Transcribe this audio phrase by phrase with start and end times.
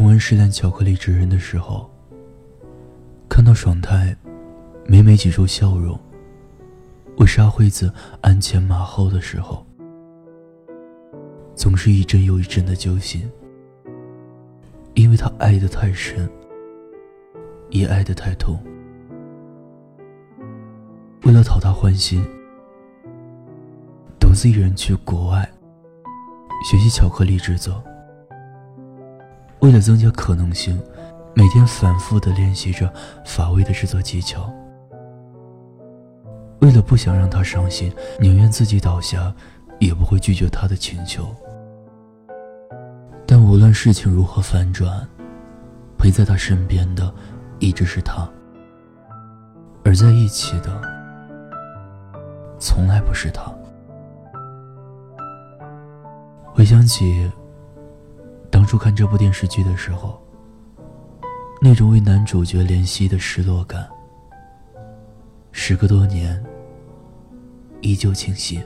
[0.00, 1.86] 重温《失恋巧克力之人》的时候，
[3.28, 4.16] 看到爽太
[4.86, 6.00] 每每挤出笑容，
[7.18, 7.92] 为沙惠子
[8.22, 9.62] 鞍前马后的时候，
[11.54, 13.30] 总是一阵又一阵的揪心。
[14.94, 16.26] 因为他爱得太深，
[17.68, 18.58] 也爱得太痛。
[21.24, 22.24] 为了讨他欢心，
[24.18, 25.46] 独自一人去国外
[26.64, 27.84] 学习巧克力制作。
[29.60, 30.80] 为了增加可能性，
[31.34, 32.92] 每天反复的练习着
[33.24, 34.50] 法味的制作技巧。
[36.60, 39.34] 为了不想让他伤心，宁愿自己倒下，
[39.78, 41.34] 也不会拒绝他的请求。
[43.26, 45.06] 但无论事情如何反转，
[45.96, 47.12] 陪在他身边的
[47.58, 48.28] 一直是他，
[49.84, 50.80] 而在一起的
[52.58, 53.42] 从来不是他。
[56.52, 57.30] 回想起
[58.70, 60.22] 初看这部电视剧的时候，
[61.60, 63.84] 那种为男主角怜惜的失落感，
[65.50, 66.40] 时隔多年
[67.80, 68.62] 依旧清晰。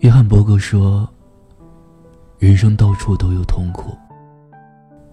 [0.00, 1.08] 约翰伯格说。
[2.38, 3.96] 人生到处都有痛苦，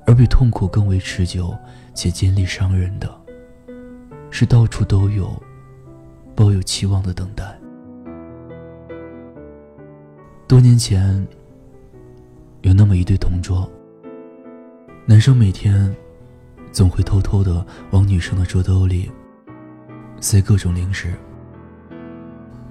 [0.06, 1.56] 而比痛苦更为持久
[1.94, 3.10] 且尖利伤人的，
[4.30, 5.32] 是到处都有
[6.36, 7.58] 抱有期望的等待。
[10.50, 11.26] 多年前，
[12.64, 13.70] 有那么一对同桌，
[15.06, 15.94] 男生每天
[16.72, 19.12] 总会偷偷的往女生的桌兜里
[20.22, 21.14] 塞各种零食，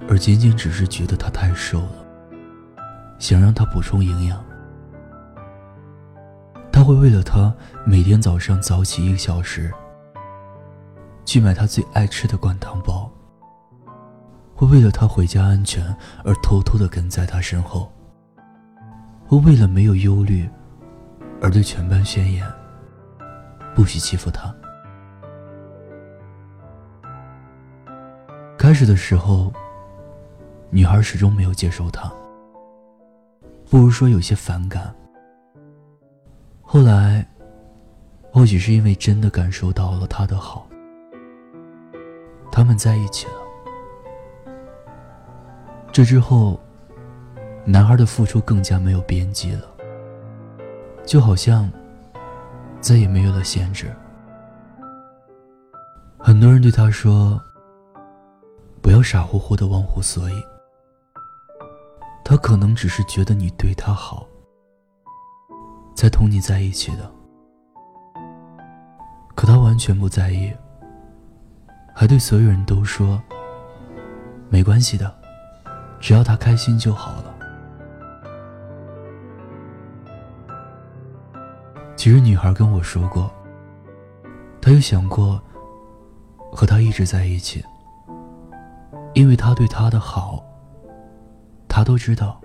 [0.09, 2.07] 而仅仅只是觉得她太瘦了。
[3.19, 4.43] 想让他补充营养，
[6.73, 7.55] 他会为了他
[7.87, 9.71] 每天早上早起一个小时，
[11.27, 13.09] 去买他最爱吃的灌汤包。
[14.55, 17.93] 会为了他回家安全而偷偷的跟在他身后。
[19.33, 20.47] 会为了没有忧虑，
[21.41, 22.47] 而对全班宣言，
[23.75, 24.55] 不许欺负他。
[28.59, 29.51] 开始的时候，
[30.69, 32.13] 女孩始终没有接受他。
[33.71, 34.95] 不如说有些反感。
[36.61, 37.27] 后来，
[38.31, 40.69] 或许是因为真的感受到了他的好，
[42.51, 44.53] 他们在一起了。
[45.91, 46.61] 这之后，
[47.65, 49.63] 男孩的付出更加没有边际了，
[51.07, 51.71] 就好像
[52.81, 53.95] 再也没有了限制。
[56.19, 57.41] 很多人对他说
[58.83, 60.35] ：“不要傻乎乎的忘乎所以。”
[62.25, 64.27] 他可能只是觉得你对他好，
[65.95, 67.11] 才同你在一起的。
[69.35, 70.53] 可他完全不在意，
[71.95, 73.23] 还对所有人都说
[74.51, 75.13] ：“没关系的，
[76.01, 77.32] 只要他开心就好了。”
[82.03, 83.31] 其实女孩跟我说过，
[84.61, 85.41] 她有想过
[86.51, 87.65] 和他一直在一起，
[89.15, 90.43] 因为他对她的好。
[91.69, 92.41] 他都知道，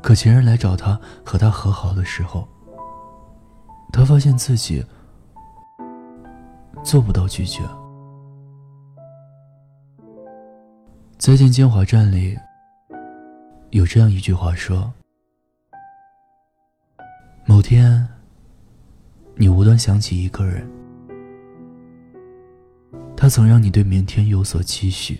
[0.00, 2.46] 可前任来找他和他和好的时候，
[3.92, 4.86] 他发现自己
[6.84, 7.60] 做不到拒绝。
[11.18, 12.38] 再见金华站里
[13.70, 14.92] 有这样一句话说
[17.50, 18.06] ：“某天，
[19.34, 20.70] 你无端想起一个人，
[23.16, 25.18] 他曾让你对明天有所期许。”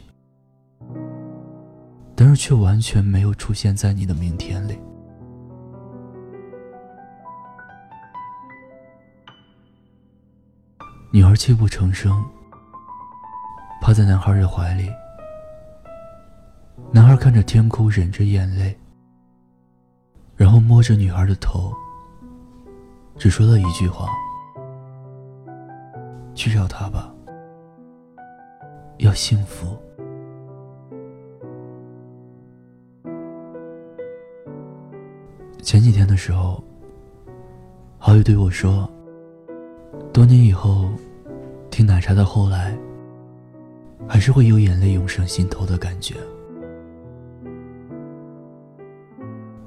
[2.14, 4.78] 但是却完全没有出现在你的明天里。
[11.10, 12.24] 女孩泣不成声，
[13.82, 14.88] 趴在男孩的怀里。
[16.92, 18.78] 男孩看着天空，忍着眼泪，
[20.36, 21.74] 然后摸着女孩的头，
[23.20, 24.08] 只说了一句话
[26.34, 27.14] ：“去找他吧，
[28.96, 29.76] 要幸福。”
[35.61, 36.64] 前几天的时候，
[37.99, 38.90] 好友对我说
[40.14, 40.88] ：“多年以后，
[41.70, 42.75] 听奶茶的后来，
[44.08, 46.14] 还是会有眼泪涌上心头的感觉。”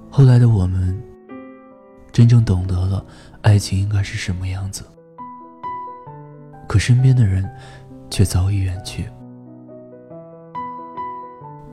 [0.10, 1.00] 后来的我们，
[2.14, 3.04] 真正懂得了
[3.42, 4.86] 爱情应该是什么样子，
[6.70, 7.44] 可身边的人
[8.08, 9.10] 却早已远去。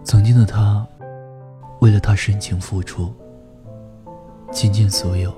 [0.03, 0.85] 曾经的他，
[1.83, 3.15] 为了他深情付出。
[4.51, 5.33] 倾尽所有，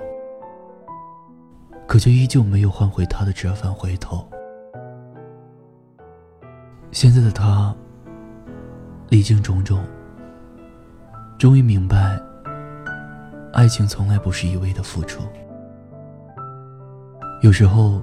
[1.85, 4.27] 可却依旧没有换回他的折返回头。
[6.91, 7.75] 现在的他，
[9.09, 9.85] 历经种种，
[11.37, 12.19] 终于明白，
[13.53, 15.21] 爱情从来不是一味的付出，
[17.43, 18.01] 有时候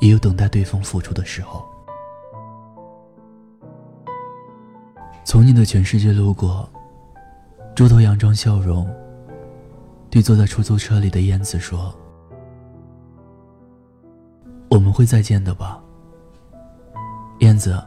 [0.00, 1.64] 也有等待对方付出的时候。
[5.24, 6.68] 从你的全世界路过，
[7.76, 8.92] 猪头佯装笑容，
[10.10, 11.94] 对坐在出租车里的燕子说
[14.68, 15.80] ：“我们会再见的吧，
[17.38, 17.80] 燕子，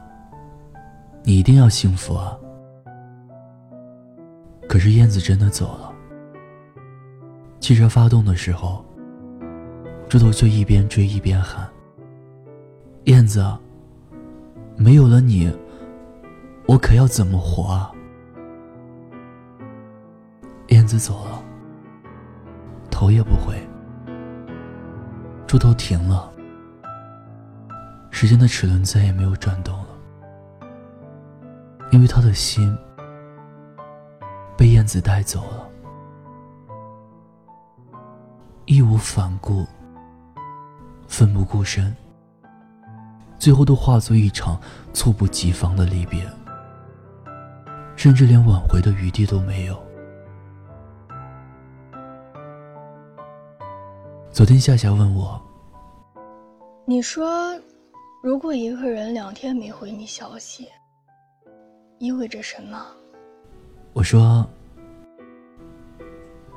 [1.24, 2.34] 你一定要幸福啊。”
[4.66, 5.87] 可是燕子真的走了。
[7.60, 8.84] 汽车发动的时候，
[10.08, 11.68] 猪头却一边追一边喊
[13.04, 13.44] ：“燕子，
[14.76, 15.52] 没有了你，
[16.66, 17.92] 我可要怎么活啊？”
[20.68, 21.42] 燕子走了，
[22.90, 23.54] 头也不回。
[25.46, 26.30] 猪头停了，
[28.10, 29.88] 时间的齿轮再也没有转动了，
[31.90, 32.76] 因为他的心
[34.56, 35.68] 被燕子带走了。
[38.68, 39.66] 义无反顾，
[41.06, 41.96] 奋不顾身，
[43.38, 44.60] 最后都化作一场
[44.92, 46.30] 猝不及防的离别，
[47.96, 49.82] 甚至连挽回的余地都没有。
[54.30, 55.40] 昨天夏夏问我
[56.84, 57.58] ：“你说，
[58.22, 60.68] 如果一个人两天没回你消息，
[61.98, 62.86] 意味着什么？”
[63.94, 64.46] 我说：“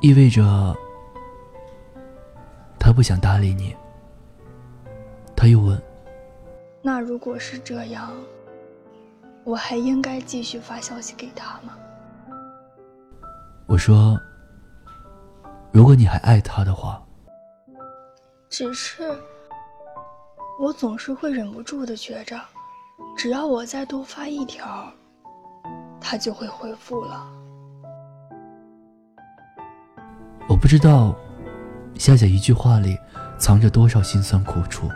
[0.04, 0.76] 意味着……”
[2.92, 3.74] 他不想搭理你。
[5.34, 5.82] 他又问
[6.84, 8.12] ：“那如果是这样，
[9.46, 11.78] 我还应该继续发消息给他吗？”
[13.66, 14.20] 我说
[15.72, 17.02] ：“如果你还爱他的话。”
[18.52, 19.18] 只是，
[20.60, 22.38] 我总是会忍不住的觉着，
[23.16, 24.92] 只要我再多发一条，
[26.02, 27.26] 他就会回复了。
[30.50, 31.16] 我不知道。
[32.02, 32.98] 夏夏一句话里，
[33.38, 34.90] 藏着多少心酸苦楚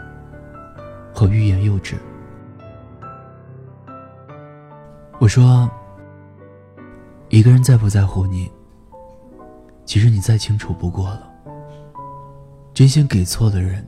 [1.13, 1.95] 和欲言又止。
[5.19, 5.69] 我说，
[7.29, 8.51] 一个人在不在乎你，
[9.85, 11.31] 其实你再清楚不过了。
[12.73, 13.87] 真心给错的人，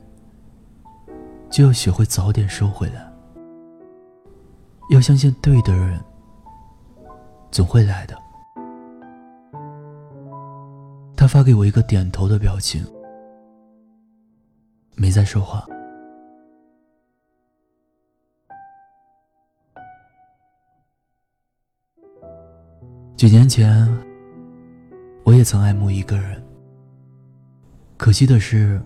[1.50, 3.12] 就要学会早点收回来。
[4.92, 6.00] 要相信对的人，
[7.50, 8.16] 总会来的。
[11.16, 12.86] 他发给我一个点头的表情。
[14.98, 15.64] 没再说话。
[23.16, 23.88] 几年前，
[25.24, 26.44] 我也曾爱慕一个人。
[27.96, 28.82] 可惜的是，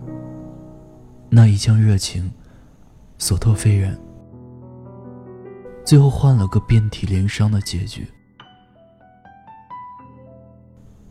[1.30, 2.30] 那一腔热情，
[3.18, 3.98] 所托非人，
[5.84, 8.06] 最后换了个遍体鳞伤的结局。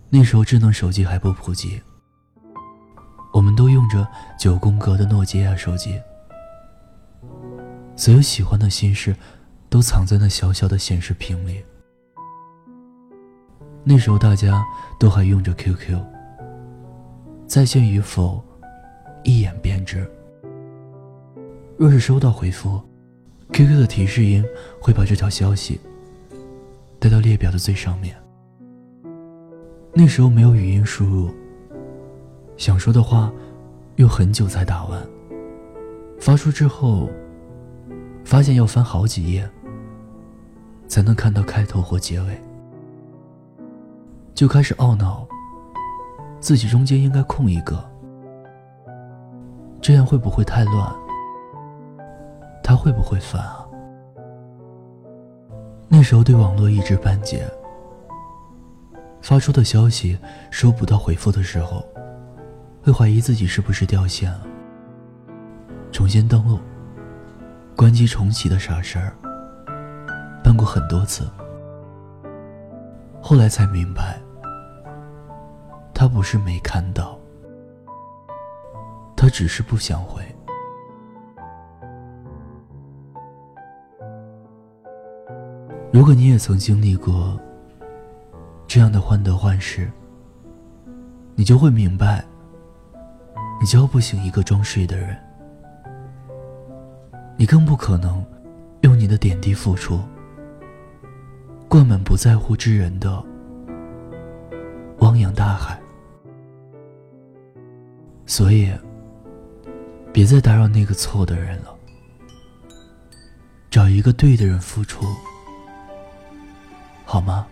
[0.09, 1.81] 那时候智能手机还不普及。
[3.91, 4.07] 着
[4.39, 6.01] 九宫格的诺基亚手机，
[7.95, 9.13] 所有喜欢的心事
[9.69, 11.61] 都藏在那小小的显示屏里。
[13.83, 14.63] 那时候大家
[14.99, 15.99] 都还用着 QQ，
[17.45, 18.41] 在线与否
[19.23, 20.09] 一眼便知。
[21.77, 22.79] 若是收到回复
[23.51, 24.45] ，QQ 的提示音
[24.79, 25.79] 会把这条消息
[26.99, 28.15] 带到列表的最上面。
[29.93, 31.29] 那时候没有语音输入。
[32.55, 33.33] 想说的话，
[34.01, 34.99] 又很久才打完。
[36.19, 37.07] 发出之后，
[38.25, 39.47] 发现要翻好几页，
[40.87, 42.41] 才能看到开头或结尾，
[44.33, 45.27] 就开始懊恼，
[46.39, 47.83] 自己中间应该空一个，
[49.79, 50.91] 这样会不会太乱？
[52.63, 53.67] 他会不会烦啊？
[55.87, 57.47] 那时候对网络一知半解，
[59.21, 60.17] 发出的消息
[60.49, 61.85] 收不到回复的时候。
[62.83, 64.47] 会怀疑自己是不是掉线了，
[65.91, 66.59] 重新登录、
[67.75, 69.13] 关机重启的傻事儿，
[70.43, 71.29] 办过很多次。
[73.21, 74.19] 后来才明白，
[75.93, 77.19] 他不是没看到，
[79.15, 80.23] 他只是不想回。
[85.93, 87.39] 如果你也曾经历过
[88.65, 89.87] 这样的患得患失，
[91.35, 92.25] 你就会明白。
[93.61, 95.15] 你叫不醒一个装睡的人，
[97.37, 98.25] 你更不可能
[98.81, 99.99] 用你的点滴付出
[101.69, 103.23] 灌满不在乎之人的
[104.97, 105.79] 汪洋大海。
[108.25, 108.71] 所以，
[110.11, 111.77] 别再打扰那个错的人了，
[113.69, 115.05] 找一个对的人付出，
[117.05, 117.45] 好吗？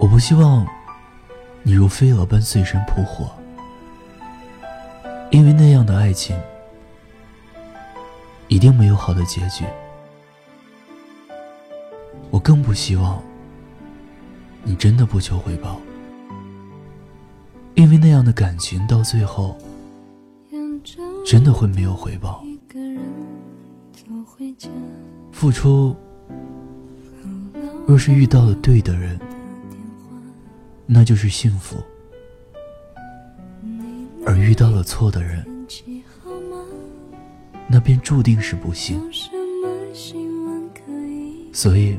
[0.00, 0.66] 我不希望
[1.64, 3.30] 你如飞蛾般碎身扑火，
[5.30, 6.36] 因为那样的爱情
[8.48, 9.64] 一定没有好的结局。
[12.30, 13.22] 我更不希望
[14.64, 15.80] 你真的不求回报，
[17.74, 19.56] 因为那样的感情到最后
[21.24, 22.44] 真的会没有回报。
[25.30, 25.94] 付出，
[27.86, 29.18] 若是遇到了对的人，
[30.94, 31.78] 那就是幸福；
[34.26, 35.42] 而遇到了错的人，
[37.66, 39.00] 那便注定是不幸。
[41.50, 41.98] 所以，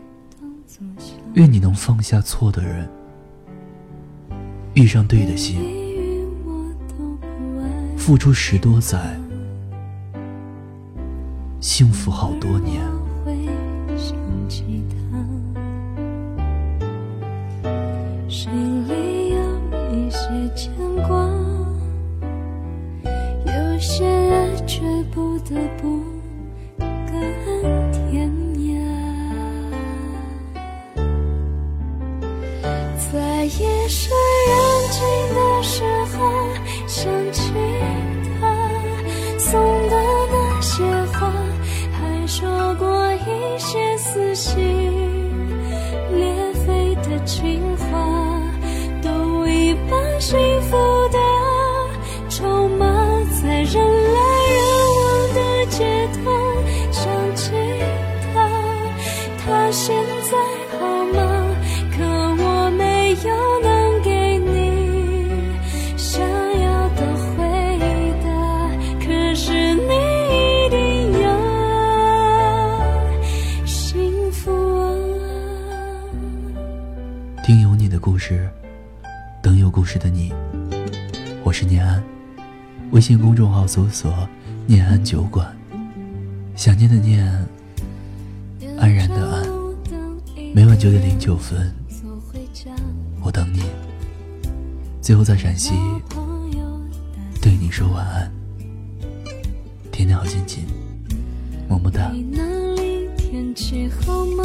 [1.34, 2.88] 愿你能放下错的人，
[4.76, 5.60] 遇上对的心，
[7.98, 9.20] 付出十多载。
[11.60, 12.93] 幸福好多年。
[25.44, 26.02] 不得不
[26.80, 27.12] 更
[27.92, 28.72] 天涯。
[33.12, 34.12] 在夜深
[34.48, 34.56] 人
[34.90, 35.02] 静
[35.36, 35.84] 的时
[59.86, 59.94] 现
[60.32, 60.32] 在
[60.80, 61.20] 好吗？
[61.92, 63.28] 可我没有
[63.62, 64.48] 能给你
[65.98, 67.02] 想要的
[67.36, 67.44] 回
[68.24, 68.26] 答，
[69.06, 69.92] 可是你
[70.32, 70.80] 一定
[71.22, 71.26] 要
[73.66, 74.88] 幸福啊。
[77.44, 78.50] 听有你的故事，
[79.42, 80.32] 等有故事的你。
[81.44, 82.02] 我是念安，
[82.92, 84.26] 微信公众号搜索
[84.66, 85.54] “念安酒馆”，
[86.56, 87.30] 想念的念，
[90.56, 91.74] 每晚九点零九分，
[93.22, 93.64] 我等你。
[95.02, 95.72] 最后在陕西
[97.42, 98.32] 对你说晚安，
[99.92, 100.64] 天天好心情，
[101.68, 102.12] 么么哒。
[103.18, 104.44] 天气好吗？